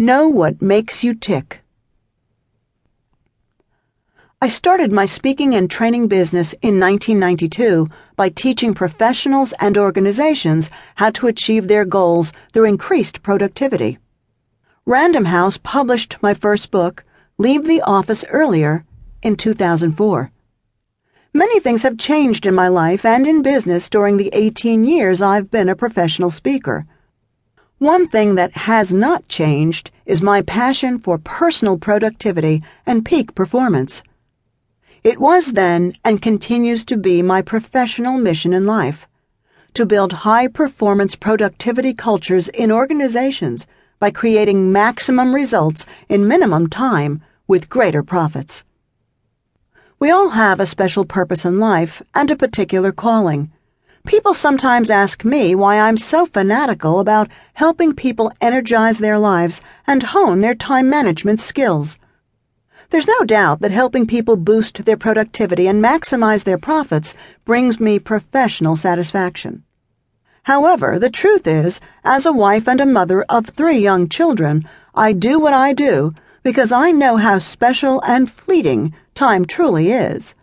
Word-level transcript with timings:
Know 0.00 0.28
what 0.28 0.62
makes 0.62 1.02
you 1.02 1.12
tick. 1.12 1.62
I 4.40 4.46
started 4.46 4.92
my 4.92 5.06
speaking 5.06 5.56
and 5.56 5.68
training 5.68 6.06
business 6.06 6.52
in 6.62 6.78
1992 6.78 7.88
by 8.14 8.28
teaching 8.28 8.74
professionals 8.74 9.52
and 9.58 9.76
organizations 9.76 10.70
how 10.94 11.10
to 11.10 11.26
achieve 11.26 11.66
their 11.66 11.84
goals 11.84 12.32
through 12.52 12.66
increased 12.66 13.24
productivity. 13.24 13.98
Random 14.86 15.24
House 15.24 15.56
published 15.56 16.16
my 16.22 16.32
first 16.32 16.70
book, 16.70 17.02
Leave 17.36 17.66
the 17.66 17.82
Office 17.82 18.24
Earlier, 18.28 18.84
in 19.20 19.34
2004. 19.34 20.30
Many 21.34 21.58
things 21.58 21.82
have 21.82 21.98
changed 21.98 22.46
in 22.46 22.54
my 22.54 22.68
life 22.68 23.04
and 23.04 23.26
in 23.26 23.42
business 23.42 23.90
during 23.90 24.16
the 24.16 24.30
18 24.32 24.84
years 24.84 25.20
I've 25.20 25.50
been 25.50 25.68
a 25.68 25.74
professional 25.74 26.30
speaker. 26.30 26.86
One 27.78 28.08
thing 28.08 28.34
that 28.34 28.52
has 28.52 28.92
not 28.92 29.28
changed 29.28 29.90
is 30.04 30.20
my 30.20 30.42
passion 30.42 30.98
for 30.98 31.16
personal 31.16 31.78
productivity 31.78 32.62
and 32.84 33.04
peak 33.04 33.34
performance. 33.34 34.02
It 35.04 35.20
was 35.20 35.52
then 35.52 35.92
and 36.04 36.20
continues 36.20 36.84
to 36.86 36.96
be 36.96 37.22
my 37.22 37.40
professional 37.40 38.18
mission 38.18 38.52
in 38.52 38.66
life 38.66 39.06
to 39.74 39.86
build 39.86 40.24
high 40.24 40.48
performance 40.48 41.14
productivity 41.14 41.94
cultures 41.94 42.48
in 42.48 42.72
organizations 42.72 43.64
by 44.00 44.10
creating 44.10 44.72
maximum 44.72 45.32
results 45.32 45.86
in 46.08 46.26
minimum 46.26 46.66
time 46.68 47.22
with 47.46 47.68
greater 47.68 48.02
profits. 48.02 48.64
We 50.00 50.10
all 50.10 50.30
have 50.30 50.58
a 50.58 50.66
special 50.66 51.04
purpose 51.04 51.44
in 51.44 51.60
life 51.60 52.02
and 52.12 52.28
a 52.28 52.36
particular 52.36 52.90
calling. 52.90 53.52
People 54.08 54.32
sometimes 54.32 54.88
ask 54.88 55.22
me 55.22 55.54
why 55.54 55.78
I'm 55.78 55.98
so 55.98 56.24
fanatical 56.24 56.98
about 56.98 57.28
helping 57.52 57.94
people 57.94 58.32
energize 58.40 59.00
their 59.00 59.18
lives 59.18 59.60
and 59.86 60.02
hone 60.02 60.40
their 60.40 60.54
time 60.54 60.88
management 60.88 61.40
skills. 61.40 61.98
There's 62.88 63.06
no 63.06 63.22
doubt 63.24 63.60
that 63.60 63.70
helping 63.70 64.06
people 64.06 64.36
boost 64.36 64.86
their 64.86 64.96
productivity 64.96 65.66
and 65.66 65.84
maximize 65.84 66.44
their 66.44 66.56
profits 66.56 67.14
brings 67.44 67.78
me 67.78 67.98
professional 67.98 68.76
satisfaction. 68.76 69.62
However, 70.44 70.98
the 70.98 71.10
truth 71.10 71.46
is, 71.46 71.78
as 72.02 72.24
a 72.24 72.32
wife 72.32 72.66
and 72.66 72.80
a 72.80 72.86
mother 72.86 73.26
of 73.28 73.48
three 73.48 73.78
young 73.78 74.08
children, 74.08 74.66
I 74.94 75.12
do 75.12 75.38
what 75.38 75.52
I 75.52 75.74
do 75.74 76.14
because 76.42 76.72
I 76.72 76.92
know 76.92 77.18
how 77.18 77.38
special 77.40 78.00
and 78.06 78.30
fleeting 78.30 78.94
time 79.14 79.44
truly 79.44 79.92
is. 79.92 80.34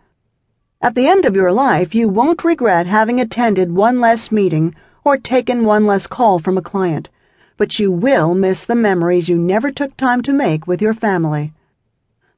At 0.82 0.94
the 0.94 1.08
end 1.08 1.24
of 1.24 1.34
your 1.34 1.52
life, 1.52 1.94
you 1.94 2.08
won't 2.08 2.44
regret 2.44 2.86
having 2.86 3.18
attended 3.18 3.74
one 3.74 3.98
less 3.98 4.30
meeting 4.30 4.74
or 5.04 5.16
taken 5.16 5.64
one 5.64 5.86
less 5.86 6.06
call 6.06 6.38
from 6.38 6.58
a 6.58 6.62
client, 6.62 7.08
but 7.56 7.78
you 7.78 7.90
will 7.90 8.34
miss 8.34 8.64
the 8.64 8.74
memories 8.74 9.28
you 9.28 9.38
never 9.38 9.72
took 9.72 9.96
time 9.96 10.20
to 10.22 10.34
make 10.34 10.66
with 10.66 10.82
your 10.82 10.92
family. 10.92 11.54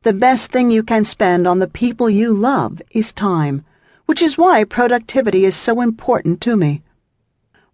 The 0.05 0.12
best 0.12 0.53
thing 0.53 0.70
you 0.70 0.84
can 0.84 1.05
spend 1.05 1.48
on 1.48 1.59
the 1.59 1.66
people 1.66 2.09
you 2.09 2.33
love 2.33 2.81
is 2.92 3.12
time, 3.12 3.64
which 4.06 4.22
is 4.22 4.39
why 4.39 4.62
productivity 4.62 5.44
is 5.44 5.56
so 5.56 5.81
important 5.81 6.41
to 6.42 6.56
me. 6.56 6.83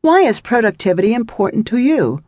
Why 0.00 0.20
is 0.20 0.40
productivity 0.40 1.12
important 1.12 1.66
to 1.68 1.76
you? 1.76 2.22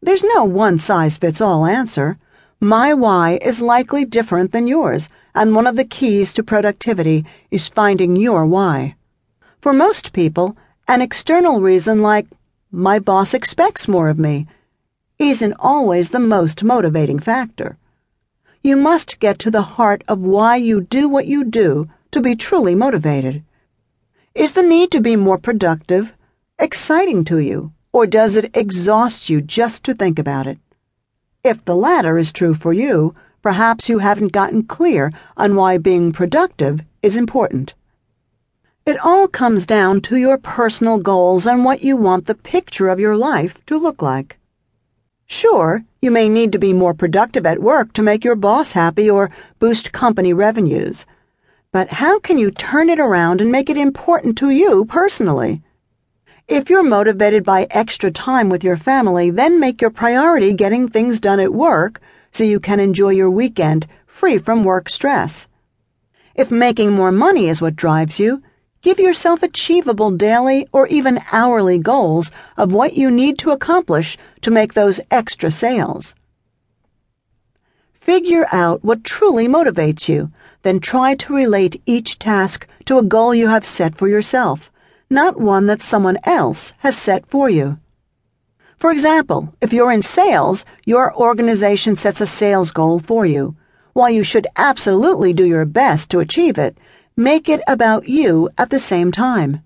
There's 0.00 0.24
no 0.24 0.44
one 0.44 0.78
size 0.78 1.18
fits 1.18 1.42
all 1.42 1.66
answer. 1.66 2.18
My 2.64 2.94
why 2.94 3.38
is 3.42 3.60
likely 3.60 4.06
different 4.06 4.52
than 4.52 4.66
yours, 4.66 5.10
and 5.34 5.54
one 5.54 5.66
of 5.66 5.76
the 5.76 5.84
keys 5.84 6.32
to 6.32 6.42
productivity 6.42 7.26
is 7.50 7.68
finding 7.68 8.16
your 8.16 8.46
why. 8.46 8.96
For 9.60 9.74
most 9.74 10.14
people, 10.14 10.56
an 10.88 11.02
external 11.02 11.60
reason 11.60 12.00
like, 12.00 12.26
my 12.72 12.98
boss 12.98 13.34
expects 13.34 13.86
more 13.86 14.08
of 14.08 14.18
me, 14.18 14.46
isn't 15.18 15.52
always 15.58 16.08
the 16.08 16.18
most 16.18 16.64
motivating 16.64 17.18
factor. 17.18 17.76
You 18.62 18.76
must 18.76 19.20
get 19.20 19.38
to 19.40 19.50
the 19.50 19.76
heart 19.76 20.02
of 20.08 20.20
why 20.20 20.56
you 20.56 20.80
do 20.80 21.06
what 21.06 21.26
you 21.26 21.44
do 21.44 21.90
to 22.12 22.22
be 22.22 22.34
truly 22.34 22.74
motivated. 22.74 23.44
Is 24.34 24.52
the 24.52 24.62
need 24.62 24.90
to 24.92 25.02
be 25.02 25.16
more 25.16 25.36
productive 25.36 26.14
exciting 26.58 27.26
to 27.26 27.38
you, 27.40 27.74
or 27.92 28.06
does 28.06 28.36
it 28.36 28.56
exhaust 28.56 29.28
you 29.28 29.42
just 29.42 29.84
to 29.84 29.92
think 29.92 30.18
about 30.18 30.46
it? 30.46 30.56
If 31.44 31.62
the 31.62 31.76
latter 31.76 32.16
is 32.16 32.32
true 32.32 32.54
for 32.54 32.72
you, 32.72 33.14
perhaps 33.42 33.90
you 33.90 33.98
haven't 33.98 34.32
gotten 34.32 34.62
clear 34.62 35.12
on 35.36 35.54
why 35.54 35.76
being 35.76 36.10
productive 36.10 36.80
is 37.02 37.18
important. 37.18 37.74
It 38.86 38.96
all 39.04 39.28
comes 39.28 39.66
down 39.66 40.00
to 40.02 40.16
your 40.16 40.38
personal 40.38 40.96
goals 40.96 41.46
and 41.46 41.62
what 41.62 41.84
you 41.84 41.98
want 41.98 42.24
the 42.24 42.34
picture 42.34 42.88
of 42.88 42.98
your 42.98 43.14
life 43.14 43.58
to 43.66 43.76
look 43.76 44.00
like. 44.00 44.38
Sure, 45.26 45.84
you 46.00 46.10
may 46.10 46.30
need 46.30 46.50
to 46.52 46.58
be 46.58 46.72
more 46.72 46.94
productive 46.94 47.44
at 47.44 47.60
work 47.60 47.92
to 47.92 48.02
make 48.02 48.24
your 48.24 48.36
boss 48.36 48.72
happy 48.72 49.10
or 49.10 49.30
boost 49.58 49.92
company 49.92 50.32
revenues. 50.32 51.04
But 51.72 51.90
how 52.00 52.18
can 52.20 52.38
you 52.38 52.50
turn 52.50 52.88
it 52.88 52.98
around 52.98 53.42
and 53.42 53.52
make 53.52 53.68
it 53.68 53.76
important 53.76 54.38
to 54.38 54.48
you 54.48 54.86
personally? 54.86 55.60
If 56.46 56.68
you're 56.68 56.82
motivated 56.82 57.42
by 57.42 57.66
extra 57.70 58.10
time 58.10 58.50
with 58.50 58.62
your 58.62 58.76
family, 58.76 59.30
then 59.30 59.58
make 59.58 59.80
your 59.80 59.90
priority 59.90 60.52
getting 60.52 60.86
things 60.86 61.18
done 61.18 61.40
at 61.40 61.54
work 61.54 62.02
so 62.32 62.44
you 62.44 62.60
can 62.60 62.80
enjoy 62.80 63.10
your 63.10 63.30
weekend 63.30 63.86
free 64.06 64.36
from 64.36 64.62
work 64.62 64.90
stress. 64.90 65.48
If 66.34 66.50
making 66.50 66.92
more 66.92 67.10
money 67.10 67.48
is 67.48 67.62
what 67.62 67.76
drives 67.76 68.20
you, 68.20 68.42
give 68.82 68.98
yourself 68.98 69.42
achievable 69.42 70.10
daily 70.10 70.68
or 70.70 70.86
even 70.88 71.22
hourly 71.32 71.78
goals 71.78 72.30
of 72.58 72.74
what 72.74 72.92
you 72.92 73.10
need 73.10 73.38
to 73.38 73.50
accomplish 73.50 74.18
to 74.42 74.50
make 74.50 74.74
those 74.74 75.00
extra 75.10 75.50
sales. 75.50 76.14
Figure 77.94 78.46
out 78.52 78.84
what 78.84 79.02
truly 79.02 79.48
motivates 79.48 80.10
you, 80.10 80.30
then 80.60 80.78
try 80.78 81.14
to 81.14 81.34
relate 81.34 81.80
each 81.86 82.18
task 82.18 82.66
to 82.84 82.98
a 82.98 83.02
goal 83.02 83.34
you 83.34 83.48
have 83.48 83.64
set 83.64 83.96
for 83.96 84.08
yourself 84.08 84.70
not 85.10 85.40
one 85.40 85.66
that 85.66 85.82
someone 85.82 86.18
else 86.24 86.72
has 86.78 86.96
set 86.96 87.26
for 87.26 87.48
you. 87.48 87.78
For 88.78 88.90
example, 88.90 89.54
if 89.60 89.72
you're 89.72 89.92
in 89.92 90.02
sales, 90.02 90.64
your 90.84 91.14
organization 91.14 91.96
sets 91.96 92.20
a 92.20 92.26
sales 92.26 92.70
goal 92.70 92.98
for 92.98 93.24
you. 93.24 93.56
While 93.92 94.10
you 94.10 94.24
should 94.24 94.46
absolutely 94.56 95.32
do 95.32 95.44
your 95.44 95.64
best 95.64 96.10
to 96.10 96.20
achieve 96.20 96.58
it, 96.58 96.76
make 97.16 97.48
it 97.48 97.60
about 97.68 98.08
you 98.08 98.50
at 98.58 98.70
the 98.70 98.80
same 98.80 99.12
time. 99.12 99.62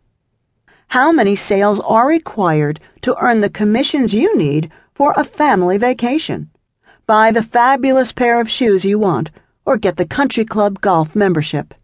How 0.88 1.12
many 1.12 1.34
sales 1.34 1.80
are 1.80 2.06
required 2.06 2.80
to 3.02 3.16
earn 3.18 3.40
the 3.40 3.50
commissions 3.50 4.14
you 4.14 4.36
need 4.36 4.70
for 4.94 5.14
a 5.16 5.24
family 5.24 5.78
vacation? 5.78 6.50
Buy 7.06 7.30
the 7.30 7.42
fabulous 7.42 8.12
pair 8.12 8.40
of 8.40 8.50
shoes 8.50 8.84
you 8.84 8.98
want, 8.98 9.30
or 9.64 9.76
get 9.76 9.96
the 9.96 10.06
country 10.06 10.44
club 10.44 10.80
golf 10.80 11.16
membership. 11.16 11.74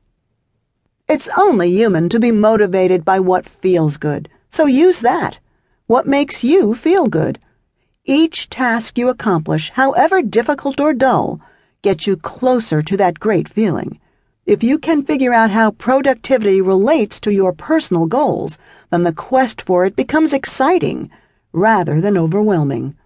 It's 1.06 1.28
only 1.36 1.70
human 1.70 2.08
to 2.08 2.18
be 2.18 2.32
motivated 2.32 3.04
by 3.04 3.20
what 3.20 3.44
feels 3.44 3.98
good, 3.98 4.26
so 4.48 4.64
use 4.64 5.00
that. 5.00 5.38
What 5.86 6.06
makes 6.06 6.42
you 6.42 6.74
feel 6.74 7.08
good? 7.08 7.38
Each 8.06 8.48
task 8.48 8.96
you 8.96 9.10
accomplish, 9.10 9.68
however 9.68 10.22
difficult 10.22 10.80
or 10.80 10.94
dull, 10.94 11.42
gets 11.82 12.06
you 12.06 12.16
closer 12.16 12.80
to 12.82 12.96
that 12.96 13.20
great 13.20 13.50
feeling. 13.50 14.00
If 14.46 14.62
you 14.62 14.78
can 14.78 15.02
figure 15.02 15.34
out 15.34 15.50
how 15.50 15.72
productivity 15.72 16.62
relates 16.62 17.20
to 17.20 17.32
your 17.34 17.52
personal 17.52 18.06
goals, 18.06 18.56
then 18.88 19.02
the 19.02 19.12
quest 19.12 19.60
for 19.60 19.84
it 19.84 19.94
becomes 19.94 20.32
exciting 20.32 21.10
rather 21.52 22.00
than 22.00 22.16
overwhelming. 22.16 22.96